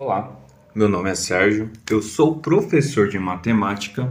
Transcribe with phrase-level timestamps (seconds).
[0.00, 0.40] Olá,
[0.76, 4.08] meu nome é Sérgio, eu sou professor de matemática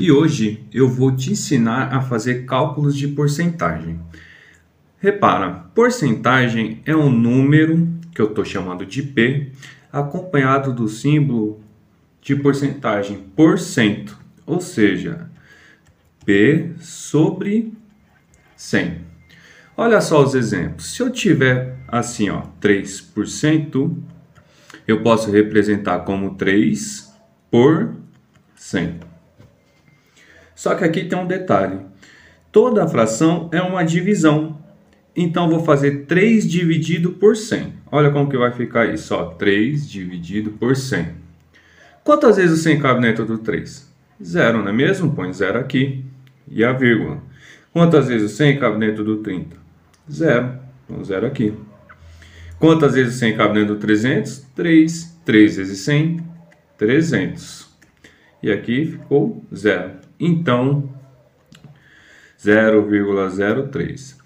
[0.00, 4.00] e hoje eu vou te ensinar a fazer cálculos de porcentagem.
[4.98, 9.52] Repara, porcentagem é um número que eu estou chamando de P,
[9.92, 11.60] acompanhado do símbolo
[12.22, 15.28] de porcentagem por cento, ou seja,
[16.24, 17.74] P sobre
[18.56, 19.02] 100.
[19.76, 20.94] Olha só os exemplos.
[20.94, 23.94] Se eu tiver assim, ó, 3%,
[24.88, 27.14] eu posso representar como 3
[27.50, 27.94] por
[28.56, 29.00] 100.
[30.54, 31.80] Só que aqui tem um detalhe.
[32.50, 34.58] Toda fração é uma divisão.
[35.14, 37.74] Então, vou fazer 3 dividido por 100.
[37.92, 39.14] Olha como que vai ficar isso.
[39.14, 41.08] Ó, 3 dividido por 100.
[42.02, 43.86] Quantas vezes o 100 cabe dentro do 3?
[44.22, 45.12] Zero, não é mesmo?
[45.12, 46.04] Põe zero aqui.
[46.50, 47.22] E a vírgula.
[47.72, 49.56] Quantas vezes o 100 cabe dentro do 30?
[50.10, 50.58] Zero.
[50.84, 51.54] Então, zero aqui.
[52.58, 54.46] Quantas vezes 100 cabe dentro do 300?
[54.54, 55.18] 3.
[55.24, 56.20] 3 vezes 100,
[56.76, 57.68] 300.
[58.42, 59.92] E aqui ficou zero.
[60.18, 60.92] Então,
[62.38, 64.16] 0,03.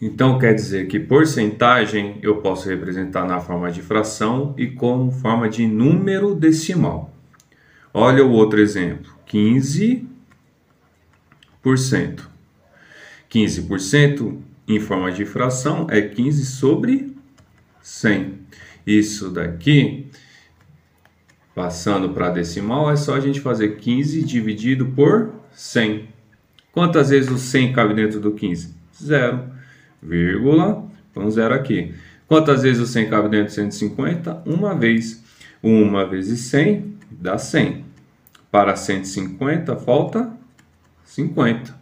[0.00, 5.48] Então, quer dizer que porcentagem eu posso representar na forma de fração e como forma
[5.48, 7.12] de número decimal.
[7.92, 10.06] Olha o outro exemplo, 15%.
[13.30, 17.17] 15% em forma de fração é 15 sobre
[17.82, 18.40] 100.
[18.86, 20.06] Isso daqui,
[21.54, 26.08] passando para decimal, é só a gente fazer 15 dividido por 100.
[26.72, 28.74] Quantas vezes o 100 cabe dentro do 15?
[29.02, 29.58] Zero.
[30.02, 31.92] Vírgula, então zero aqui.
[32.28, 34.42] Quantas vezes o 100 cabe dentro do 150?
[34.46, 35.24] Uma vez.
[35.62, 37.84] Uma vezes 100 dá 100.
[38.50, 40.30] Para 150 falta
[41.04, 41.74] 50.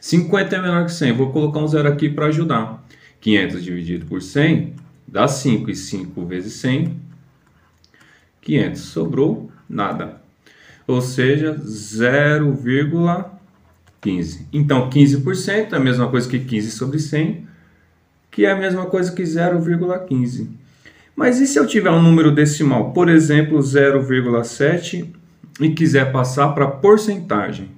[0.00, 1.12] 50 é menor que 100.
[1.12, 2.86] Vou colocar um zero aqui para ajudar.
[3.20, 4.74] 500 dividido por 100
[5.06, 5.70] dá 5.
[5.70, 6.96] E 5 vezes 100,
[8.42, 8.80] 500.
[8.80, 10.20] Sobrou nada.
[10.86, 14.46] Ou seja, 0,15.
[14.52, 17.46] Então, 15% é a mesma coisa que 15 sobre 100,
[18.30, 20.48] que é a mesma coisa que 0,15.
[21.16, 25.08] Mas e se eu tiver um número decimal, por exemplo, 0,7
[25.60, 27.70] e quiser passar para porcentagem?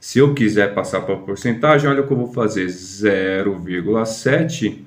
[0.00, 4.80] Se eu quiser passar para porcentagem, olha o que eu vou fazer: 0,7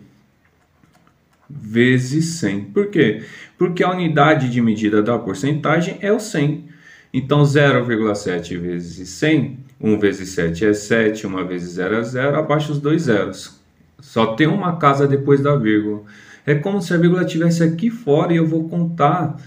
[1.49, 2.65] vezes 100.
[2.65, 3.23] Por quê?
[3.57, 6.65] Porque a unidade de medida da porcentagem é o 100.
[7.13, 12.71] Então, 0,7 vezes 100, 1 vezes 7 é 7, 1 vezes 0 é 0, abaixo
[12.71, 13.59] os dois zeros.
[13.99, 16.03] Só tem uma casa depois da vírgula.
[16.45, 19.37] É como se a vírgula estivesse aqui fora e eu vou contar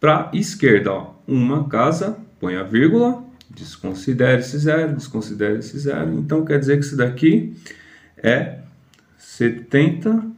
[0.00, 0.92] para a esquerda.
[0.92, 1.14] Ó.
[1.26, 3.26] Uma casa, põe a vírgula,
[3.56, 6.12] Desconsidere esse zero, desconsidere esse zero.
[6.18, 7.56] Então quer dizer que isso daqui
[8.18, 8.58] é
[9.18, 10.35] 70%.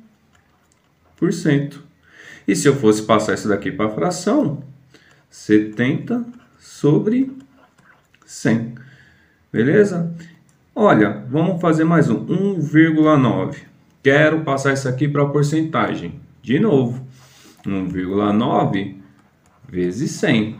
[2.46, 4.62] E se eu fosse passar isso daqui para a fração,
[5.30, 6.24] 70
[6.58, 7.36] sobre
[8.24, 8.74] 100.
[9.52, 10.14] Beleza?
[10.74, 13.56] Olha, vamos fazer mais um, 1,9.
[14.02, 16.20] Quero passar isso aqui para a porcentagem.
[16.40, 17.06] De novo,
[17.66, 18.96] 1,9
[19.68, 20.56] vezes 100.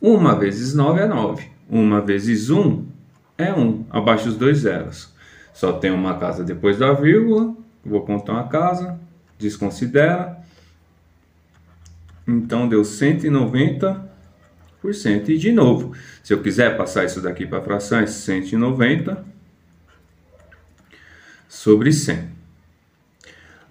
[0.00, 1.48] 1 vezes 9 é 9.
[1.70, 2.86] 1 vezes 1
[3.36, 5.12] é 1, abaixo dos dois zeros.
[5.52, 7.54] Só tem uma casa depois da vírgula.
[7.84, 8.98] Vou contar uma casa,
[9.38, 10.38] desconsidera.
[12.26, 14.08] Então deu 190%.
[15.28, 19.24] E de novo, se eu quiser passar isso daqui para frações, 190
[21.48, 22.28] sobre 100.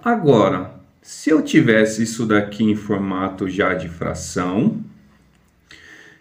[0.03, 4.83] Agora, se eu tivesse isso daqui em formato já de fração,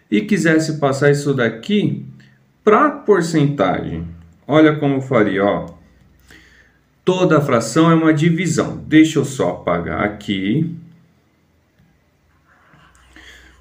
[0.09, 2.05] e quisesse passar isso daqui
[2.63, 4.07] para porcentagem,
[4.47, 5.76] olha como eu faria, ó.
[7.07, 8.83] Toda fração é uma divisão.
[8.85, 10.75] Deixa eu só apagar aqui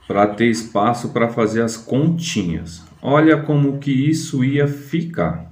[0.08, 2.84] para ter espaço para fazer as continhas.
[3.00, 5.48] Olha como que isso ia ficar.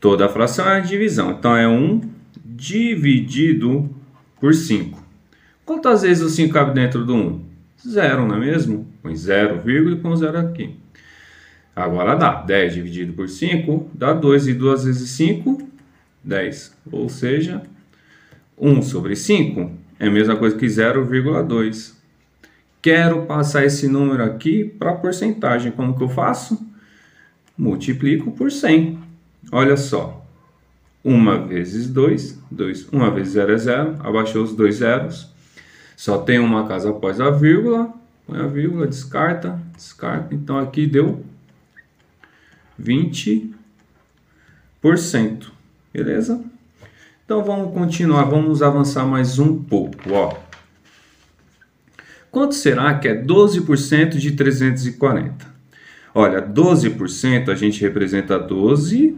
[0.00, 2.00] Toda fração é uma divisão, então é 1
[2.46, 3.94] dividido
[4.40, 5.04] por 5.
[5.66, 7.44] Quantas vezes o 5 cabe dentro do 1?
[7.90, 8.88] Zero, não é mesmo?
[9.02, 10.80] Põe zero, vírgula e põe zero aqui.
[11.76, 12.40] Agora dá.
[12.40, 14.48] 10 dividido por 5 dá 2.
[14.48, 15.69] E 2 vezes 5,
[16.22, 16.76] 10.
[16.90, 17.62] Ou seja,
[18.58, 21.94] 1 sobre 5 é a mesma coisa que 0,2.
[22.82, 25.72] Quero passar esse número aqui para porcentagem.
[25.72, 26.58] Como que eu faço?
[27.56, 28.98] Multiplico por 100.
[29.52, 30.24] Olha só.
[31.04, 32.88] 1 vezes 2, 2.
[32.92, 33.96] 1 vezes 0 é 0.
[34.00, 35.30] Abaixou os dois zeros.
[35.96, 37.92] Só tem uma casa após a vírgula.
[38.26, 40.34] Põe a vírgula, descarta, descarta.
[40.34, 41.24] Então aqui deu
[42.80, 45.50] 20%.
[45.92, 46.42] Beleza?
[47.24, 50.36] Então vamos continuar, vamos avançar mais um pouco, ó.
[52.30, 55.46] Quanto será que é 12% de 340?
[56.14, 59.16] Olha, 12% a gente representa 12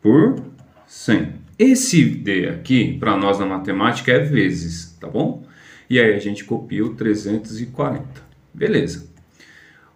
[0.00, 0.42] por
[0.86, 1.32] 100.
[1.58, 5.44] Esse D aqui, para nós na matemática, é vezes, tá bom?
[5.88, 8.04] E aí a gente copia o 340.
[8.52, 9.08] Beleza.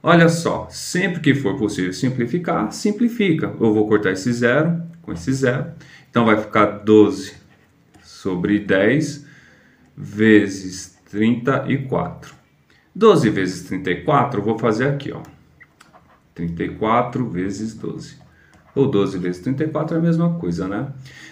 [0.03, 3.47] Olha só, sempre que for possível simplificar, simplifica.
[3.47, 5.67] Eu vou cortar esse zero com esse zero.
[6.11, 7.33] Então vai ficar 12
[8.03, 9.27] sobre 10
[9.97, 12.35] vezes 34.
[12.95, 15.23] 12 vezes 34 eu vou fazer aqui, ó.
[16.35, 18.17] 34 vezes 12.
[18.75, 20.89] Ou 12 vezes 34 é a mesma coisa, né?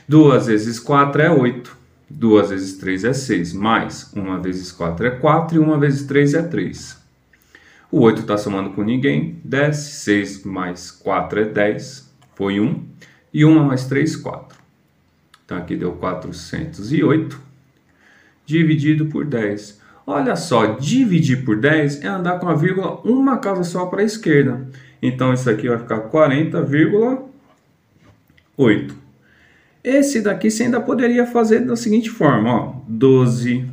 [0.08, 1.76] 2 vezes 4 é 8.
[2.08, 3.52] 2 vezes 3 é 6.
[3.52, 6.98] Mais 1 vezes 4 é 4 e 1 vezes 3 é 3.
[7.92, 9.38] O 8 está somando com ninguém.
[9.44, 9.90] Desce.
[10.02, 12.10] 6 mais 4 é 10.
[12.34, 12.96] Foi 1.
[13.32, 14.58] E 1 mais 3, 4.
[15.44, 17.40] Então aqui deu 408.
[18.44, 19.80] Dividido por 10.
[20.06, 24.04] Olha só, dividir por 10 é andar com a vírgula uma casa só para a
[24.04, 24.68] esquerda.
[25.02, 28.92] Então isso aqui vai ficar 40,8.
[29.82, 33.64] Esse daqui você ainda poderia fazer da seguinte forma, ó, 12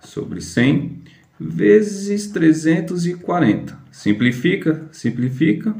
[0.00, 1.02] sobre 100
[1.38, 3.78] vezes 340.
[3.92, 5.76] Simplifica, simplifica.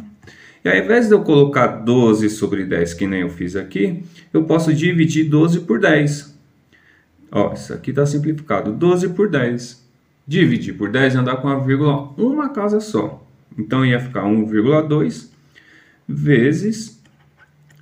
[0.65, 4.03] E ao invés de eu colocar 12 sobre 10, que nem eu fiz aqui,
[4.33, 6.37] eu posso dividir 12 por 10.
[7.31, 8.73] Ó, isso aqui está simplificado.
[8.73, 9.87] 12 por 10.
[10.27, 13.25] Dividir por 10 é andar com a vírgula uma casa só.
[13.57, 15.29] Então ia ficar 1,2
[16.07, 17.01] vezes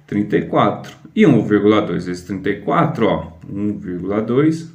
[0.06, 0.96] 34.
[1.14, 4.68] E 1,2 vezes 34, ó, 1,2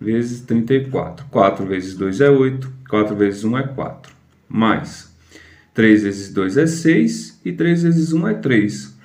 [0.00, 1.26] vezes 34.
[1.26, 4.14] 4 vezes 2 é 8, 4 vezes 1 é 4.
[4.48, 5.14] Mais
[5.76, 8.96] 3 vezes 2 é 6 e 3 vezes 1 é 3.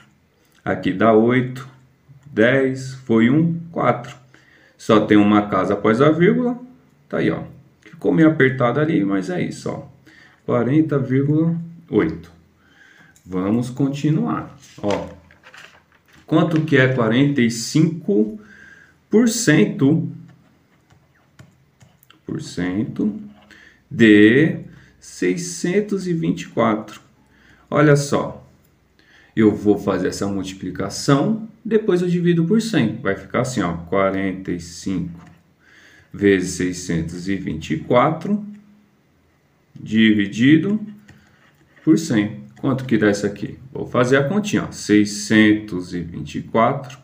[0.63, 1.67] Aqui dá 8,
[2.27, 4.15] 10, foi 1, 4.
[4.77, 6.57] Só tem uma casa após a vírgula,
[7.09, 7.43] tá aí, ó.
[7.81, 9.85] Ficou meio apertado ali, mas é isso, ó.
[10.47, 12.29] 40,8.
[13.25, 15.09] Vamos continuar, ó.
[16.25, 18.39] Quanto que é 45%
[19.09, 19.27] por
[22.39, 23.19] cento
[23.89, 24.70] de
[25.01, 27.01] 624.
[27.69, 28.45] Olha só,
[29.35, 32.97] eu vou fazer essa multiplicação, depois eu divido por 100.
[32.97, 35.19] Vai ficar assim, ó, 45
[36.13, 38.45] vezes 624
[39.73, 40.79] dividido
[41.83, 42.41] por 100.
[42.59, 43.57] Quanto que dá isso aqui?
[43.73, 46.99] Vou fazer a continha, ó, 624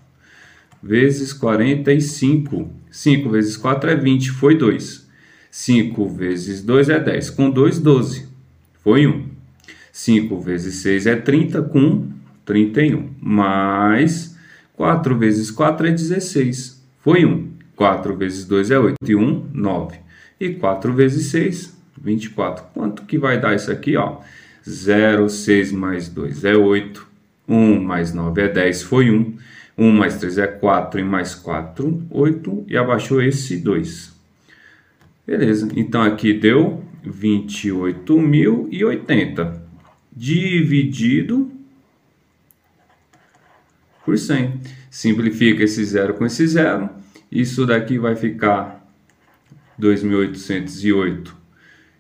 [0.84, 2.72] vezes 45.
[2.92, 5.07] 5 vezes 4 é 20, foi 2.
[5.58, 7.32] 5 vezes 2 é 10.
[7.32, 8.28] Com 2, 12.
[8.84, 9.26] Foi 1.
[9.92, 11.64] 5 vezes 6 é 30.
[11.64, 12.10] Com
[12.46, 13.10] 31.
[13.20, 14.38] Mais
[14.76, 16.80] 4 vezes 4 é 16.
[17.00, 17.50] Foi 1.
[17.76, 18.96] 4 vezes 2 é 8.
[19.04, 19.98] E 1, 9.
[20.40, 22.64] E 4 vezes 6, 24.
[22.76, 23.98] Quanto que vai dar isso aqui?
[23.98, 24.20] Ó?
[24.70, 27.08] 0, 6 mais 2 é 8.
[27.48, 28.84] 1 mais 9 é 10.
[28.84, 29.36] Foi 1.
[29.76, 31.00] 1 mais 3 é 4.
[31.00, 32.66] E mais 4, 8.
[32.68, 34.17] E abaixou esse 2.
[35.28, 39.60] Beleza, então aqui deu 28.080
[40.16, 41.52] dividido
[44.06, 44.62] por 100.
[44.90, 46.90] Simplifica esse zero com esse zero.
[47.30, 48.88] Isso daqui vai ficar
[49.78, 51.34] 2.808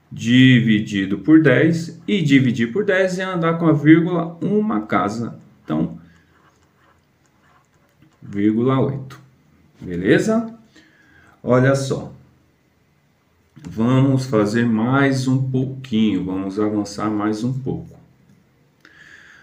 [0.09, 2.01] dividido por 10.
[2.07, 5.37] E dividir por 10 é andar com a vírgula uma casa.
[5.65, 5.99] Então,
[8.21, 9.19] vírgula 8.
[9.81, 10.57] Beleza?
[11.43, 12.15] Olha só.
[13.69, 17.99] Vamos fazer mais um pouquinho, vamos avançar mais um pouco.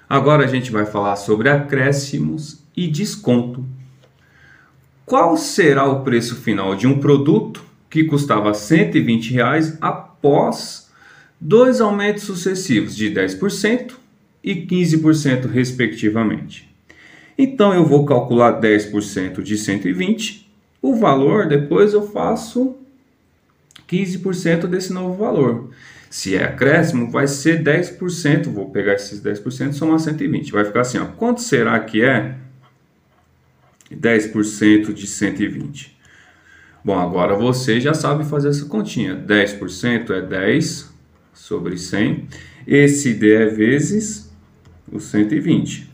[0.08, 3.62] Agora a gente vai falar sobre acréscimos e desconto.
[5.04, 10.90] Qual será o preço final de um produto que custava 120 reais após
[11.38, 13.92] dois aumentos sucessivos de 10%
[14.42, 16.74] e 15% respectivamente?
[17.36, 20.50] Então eu vou calcular 10% de 120,
[20.80, 22.78] o valor depois eu faço
[23.94, 25.70] 15% desse novo valor.
[26.10, 28.44] Se é acréscimo, vai ser 10%.
[28.48, 30.52] Vou pegar esses 10% e somar 120.
[30.52, 31.06] Vai ficar assim, ó.
[31.06, 32.36] Quanto será que é
[33.92, 35.98] 10% de 120?
[36.84, 39.16] Bom, agora você já sabe fazer essa continha.
[39.16, 40.92] 10% é 10
[41.32, 42.28] sobre 100.
[42.66, 44.32] Esse D é vezes
[44.90, 45.90] o 120.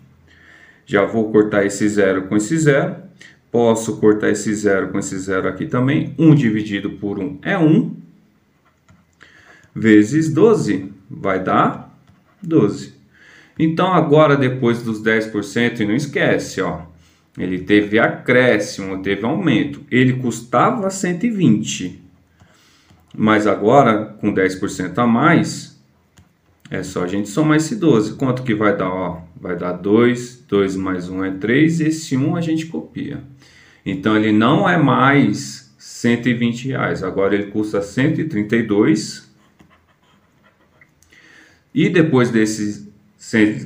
[0.84, 2.96] Já vou cortar esse zero com esse zero.
[3.50, 6.14] Posso cortar esse zero com esse zero aqui também.
[6.18, 7.96] 1 dividido por 1 é 1.
[9.74, 11.98] Vezes 12 vai dar
[12.42, 12.94] 12.
[13.58, 16.82] Então, agora, depois dos 10%, e não esquece, ó,
[17.36, 19.82] ele teve acréscimo, teve aumento.
[19.90, 22.02] Ele custava 120.
[23.14, 25.78] Mas agora, com 10% a mais,
[26.70, 28.14] é só a gente somar esse 12.
[28.14, 28.88] Quanto que vai dar?
[28.88, 33.22] Ó, vai dar 2, 2 mais 1 é 3, esse 1 a gente copia.
[33.84, 39.30] Então, ele não é mais 120 reais, agora ele custa 132.
[41.74, 42.92] E depois desse,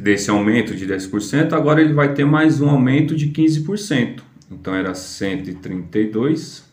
[0.01, 4.21] desse aumento de 10%, agora ele vai ter mais um aumento de 15%.
[4.51, 6.65] Então, era 132.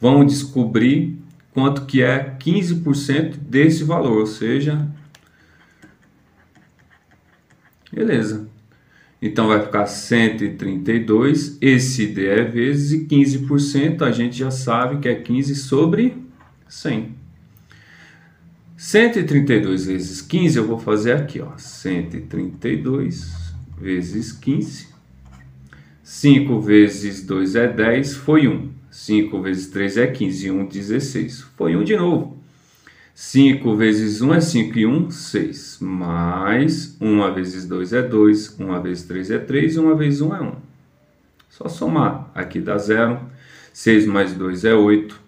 [0.00, 1.18] Vamos descobrir
[1.52, 4.86] quanto que é 15% desse valor, ou seja,
[7.90, 8.46] beleza.
[9.20, 15.08] Então vai ficar 132, esse D é vezes e 15%, a gente já sabe que
[15.08, 16.14] é 15 sobre
[16.68, 17.14] 100.
[18.76, 24.88] 132 vezes 15 eu vou fazer aqui, ó, 132 vezes 15.
[26.02, 28.70] 5 vezes 2 é 10, foi 1.
[28.90, 31.40] 5 vezes 3 é 15, 1, 16.
[31.56, 32.35] Foi 1 de novo.
[33.16, 35.78] 5 vezes 1 é 5 e 1, 6.
[35.80, 40.42] Mais 1 vezes 2 é 2, 1 vezes 3 é 3, 1 vezes 1 é
[40.42, 40.52] 1.
[41.48, 42.30] Só somar.
[42.34, 43.18] Aqui dá 0.
[43.72, 45.18] 6 mais 2 é 8.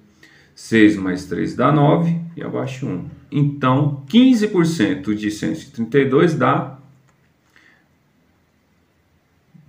[0.54, 3.08] 6 mais 3 dá 9 e abaixo 1.
[3.32, 6.78] Então, 15% de 132 dá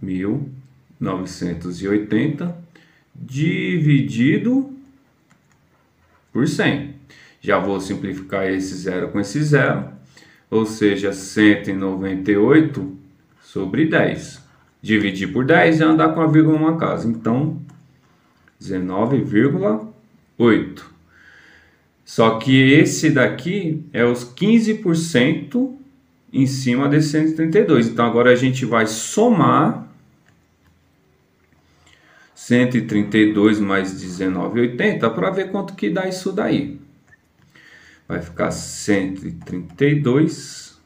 [0.03, 2.53] 1.980
[3.15, 4.77] dividido
[6.33, 6.88] por 100.
[7.41, 9.89] Já vou simplificar esse zero com esse zero,
[10.50, 12.98] ou seja, 198
[13.41, 14.41] sobre 10.
[14.81, 17.08] Dividir por 10 é andar com a vírgula numa casa.
[17.08, 17.62] Então,
[18.62, 20.84] 19,8.
[22.05, 25.75] Só que esse daqui é os 15%
[26.31, 27.89] em cima desse 132.
[27.89, 29.88] Então, agora a gente vai somar
[32.34, 36.79] 132 mais 19,80 para ver quanto que dá isso daí.
[38.09, 40.81] Vai ficar 132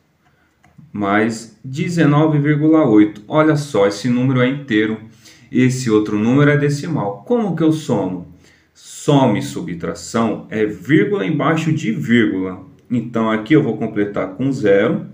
[0.92, 3.22] mais 19,8.
[3.30, 5.00] Olha só, esse número é inteiro,
[5.50, 7.24] esse outro número é decimal.
[7.26, 8.28] Como que eu somo?
[8.74, 12.62] Some e subtração é vírgula embaixo de vírgula.
[12.92, 15.06] Então aqui eu vou completar com zero,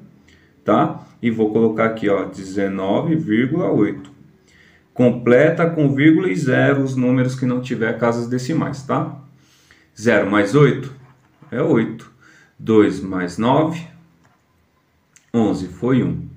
[0.65, 1.07] tá?
[1.21, 4.17] E vou colocar aqui, ó, 19,8
[4.95, 9.17] completa com vírgula e zero os números que não tiver casas decimais, tá?
[9.97, 10.98] 0 mais 8
[11.51, 12.11] é 8.
[12.57, 13.87] 2 mais 9,
[15.33, 16.27] 11 foi 1.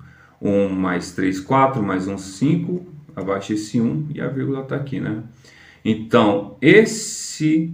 [0.41, 4.99] 1 mais 3, 4, mais 1, 5, abaixo esse 1 e a vírgula está aqui,
[4.99, 5.23] né?
[5.83, 7.73] Então, esse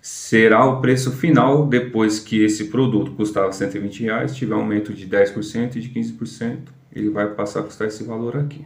[0.00, 5.76] será o preço final depois que esse produto custava 120 reais, tiver aumento de 10%
[5.76, 6.58] e de 15%,
[6.92, 8.64] ele vai passar a custar esse valor aqui.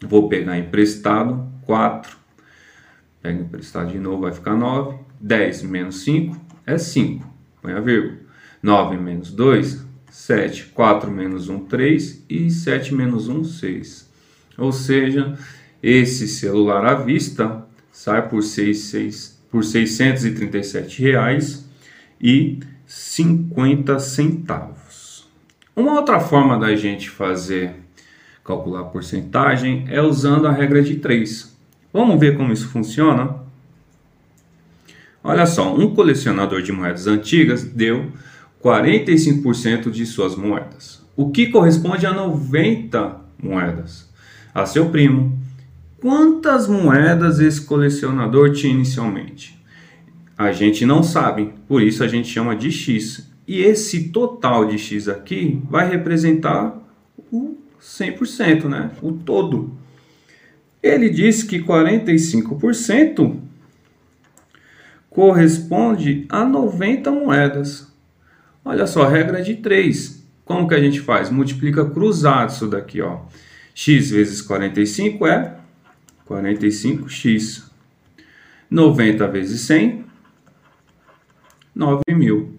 [0.00, 2.18] Vou pegar emprestado, 4.
[3.22, 4.98] Pega emprestado de novo, vai ficar 9.
[5.20, 7.26] 10 menos 5 é 5.
[7.62, 8.18] Põe a vírgula.
[8.62, 10.66] 9 menos 2 7.
[10.66, 12.24] 4 menos 1, 3.
[12.28, 14.07] E 7 menos 1, 6.
[14.58, 15.38] Ou seja,
[15.82, 21.64] esse celular à vista sai por, 6, 6, por 637 reais
[22.20, 25.28] e 50 centavos.
[25.76, 27.76] Uma outra forma da gente fazer
[28.44, 31.56] calcular a porcentagem é usando a regra de 3.
[31.92, 33.36] Vamos ver como isso funciona?
[35.22, 38.10] Olha só, um colecionador de moedas antigas deu
[38.64, 44.07] 45% de suas moedas, o que corresponde a 90 moedas.
[44.58, 45.38] A seu primo,
[46.00, 49.56] quantas moedas esse colecionador tinha inicialmente?
[50.36, 53.30] A gente não sabe, por isso a gente chama de X.
[53.46, 56.76] E esse total de X aqui vai representar
[57.30, 58.90] o 100%, né?
[59.00, 59.70] O todo.
[60.82, 63.36] Ele disse que 45%
[65.08, 67.86] corresponde a 90 moedas.
[68.64, 70.20] Olha só, regra de 3.
[70.44, 71.30] Como que a gente faz?
[71.30, 73.20] Multiplica cruzado isso daqui, ó.
[73.80, 75.56] X vezes 45 é
[76.28, 77.62] 45x.
[78.68, 80.04] 90 vezes 100,
[81.76, 82.58] 9 mil.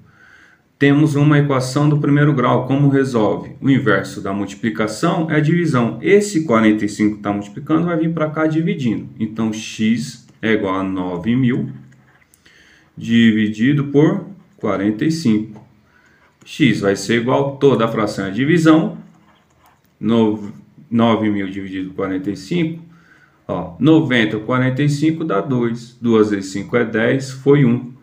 [0.79, 2.65] Temos uma equação do primeiro grau.
[2.65, 3.57] Como resolve?
[3.59, 5.99] O inverso da multiplicação é a divisão.
[6.01, 9.09] Esse 45 está multiplicando, vai vir para cá dividindo.
[9.19, 11.69] Então, x é igual a 9 mil
[12.97, 15.61] dividido por 45.
[16.45, 18.97] x vai ser igual toda a fração é divisão.
[20.89, 22.83] 9 mil dividido por 45.
[23.47, 25.97] Ó, 90 45 dá 2.
[26.01, 27.93] 2 vezes 5 é 10, foi 1.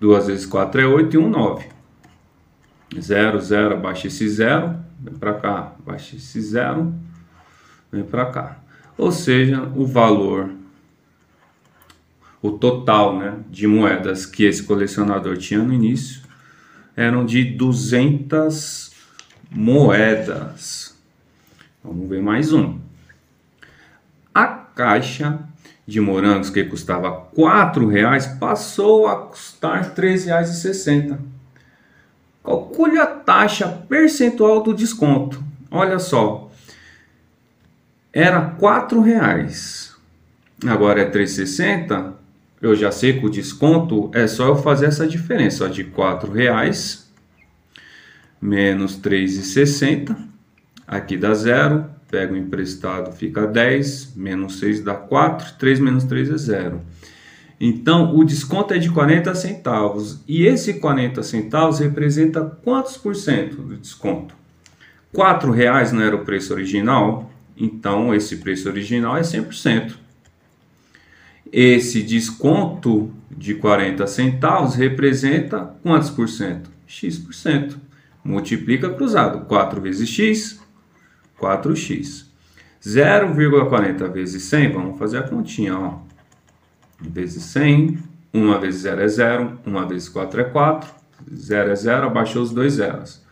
[0.00, 1.66] 2 vezes 4 é 8 e 1, 9.
[3.00, 6.92] 0, 0, abaixa esse 0, vem para cá, abaixa esse 0,
[7.90, 8.58] vem para cá.
[8.98, 10.50] Ou seja, o valor
[12.42, 16.22] o total né, de moedas que esse colecionador tinha no início
[16.96, 18.90] eram de 200
[19.48, 20.91] moedas.
[21.84, 22.78] Vamos ver mais um.
[24.34, 25.40] A caixa
[25.86, 31.18] de morangos que custava R$ reais passou a custar R$ 3,60.
[32.44, 35.42] Calcule a taxa percentual do desconto.
[35.70, 36.50] Olha só,
[38.12, 39.96] era R$ reais.
[40.64, 42.22] Agora é 3,60
[42.62, 46.32] eu já sei que o desconto é só eu fazer essa diferença ó, de R$
[46.32, 47.10] reais
[48.40, 50.31] menos 3,60.
[50.86, 56.30] Aqui dá zero, pego o emprestado, fica 10, menos 6 dá 4, 3 menos 3
[56.30, 56.82] é zero.
[57.64, 60.20] Então, o desconto é de 40 centavos.
[60.26, 64.34] E esse 40 centavos representa quantos por cento do desconto?
[65.14, 67.30] R$ reais não era o preço original?
[67.56, 69.92] Então, esse preço original é 100%.
[71.52, 76.68] Esse desconto de 40 centavos representa quantos por cento?
[76.86, 77.78] X por cento.
[78.24, 79.46] Multiplica cruzado.
[79.46, 80.61] 4 vezes X,
[81.42, 82.26] 4X.
[82.80, 85.98] 0,40 vezes 100, vamos fazer a continha, ó.
[87.00, 87.98] Vezes 100,
[88.32, 90.90] 1 vezes 0 é 0, 1 vezes 4 é 4,
[91.34, 93.22] 0 é 0, abaixou os dois zeros.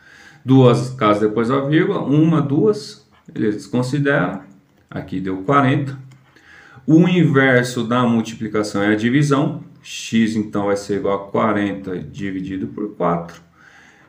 [0.44, 4.42] Duas casas depois da vírgula, uma, duas, ele desconsidera,
[4.90, 5.96] aqui deu 40,
[6.86, 9.62] o inverso da multiplicação é a divisão.
[9.82, 13.49] x então vai ser igual a 40 dividido por 4.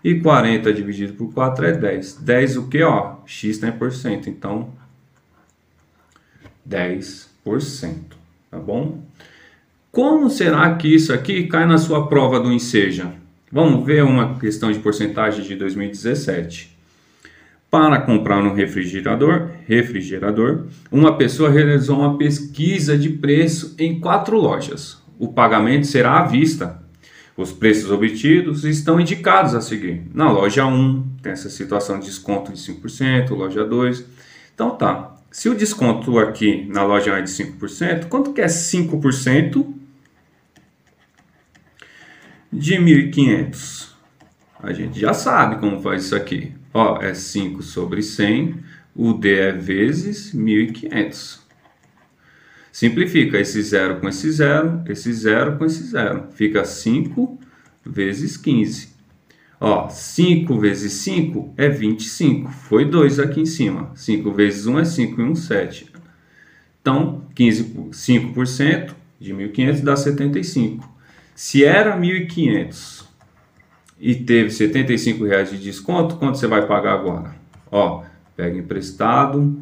[0.03, 2.15] E 40 dividido por 4 é 10.
[2.21, 2.81] 10 o que?
[2.81, 4.69] Ó, x está em porcento, então
[6.67, 7.27] 10%.
[8.49, 9.03] Tá bom?
[9.91, 13.13] Como será que isso aqui cai na sua prova do Enseja?
[13.51, 16.71] Vamos ver uma questão de porcentagem de 2017.
[17.69, 25.01] Para comprar um refrigerador, refrigerador, uma pessoa realizou uma pesquisa de preço em quatro lojas.
[25.19, 26.80] O pagamento será à vista.
[27.35, 30.03] Os preços obtidos estão indicados a seguir.
[30.13, 34.05] Na loja 1, tem essa situação de desconto de 5%, loja 2.
[34.53, 35.15] Então tá.
[35.31, 39.65] Se o desconto aqui na loja 1 é de 5%, quanto que é 5%
[42.51, 43.91] de 1.500?
[44.61, 46.51] A gente já sabe como faz isso aqui.
[46.73, 48.55] Ó, é 5 sobre 100,
[48.95, 51.40] o D é vezes 1.500.
[52.71, 56.27] Simplifica esse zero com esse zero, esse zero com esse zero.
[56.31, 57.39] Fica 5
[57.85, 58.89] vezes 15.
[59.59, 62.49] Ó, 5 vezes 5 é 25.
[62.49, 63.91] Foi 2 aqui em cima.
[63.93, 65.91] 5 vezes 1 é 5 e 1, 7.
[66.81, 70.89] Então, 15, 5% de 1.500 dá 75.
[71.35, 73.05] Se era 1.500
[73.99, 77.35] e teve 75 reais de desconto, quanto você vai pagar agora?
[77.69, 78.03] Ó,
[78.35, 79.61] pega emprestado,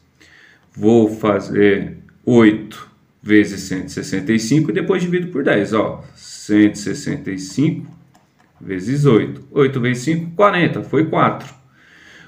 [0.74, 2.88] Vou fazer 8
[3.22, 5.72] vezes 165 e depois divido por 10.
[5.72, 7.90] Ó, 165
[8.60, 9.46] vezes 8.
[9.50, 10.82] 8 vezes 5, 40.
[10.82, 11.54] Foi 4.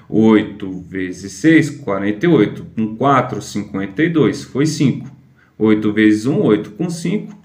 [0.09, 2.65] 8 vezes 6, 48.
[2.75, 4.43] Com 4, 52.
[4.43, 5.09] Foi 5.
[5.57, 6.71] 8 vezes 1, 8.
[6.71, 7.37] Com 5,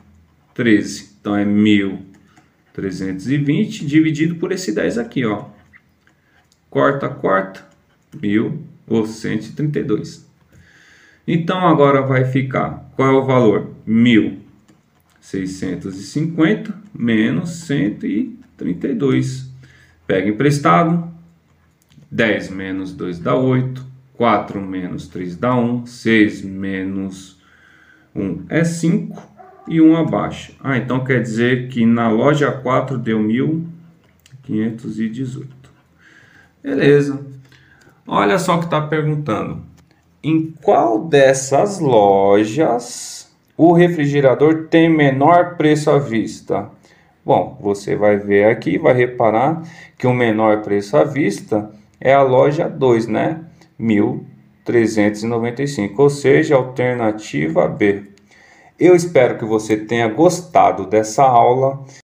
[0.55, 1.16] 13.
[1.20, 5.46] Então é 1.320 dividido por esse 10 aqui, ó.
[6.68, 7.65] Corta, corta.
[8.22, 10.26] 1.000 ou 132.
[11.26, 13.72] Então agora vai ficar, qual é o valor?
[13.87, 19.50] 1.650 menos 132.
[20.07, 21.11] Pega emprestado,
[22.11, 27.40] 10 menos 2 dá 8, 4 menos 3 dá 1, 6 menos
[28.14, 29.35] 1 é 5
[29.68, 30.52] e 1 abaixo.
[30.62, 35.48] Ah, então quer dizer que na loja 4 deu 1.518.
[36.62, 37.26] Beleza.
[38.06, 39.62] Olha só o que está perguntando
[40.22, 46.68] em qual dessas lojas o refrigerador tem menor preço à vista?
[47.24, 49.62] Bom, você vai ver aqui, vai reparar
[49.96, 53.40] que o menor preço à vista é a loja 2, né?
[53.78, 58.02] 1395, ou seja, alternativa B.
[58.78, 61.84] Eu espero que você tenha gostado dessa aula.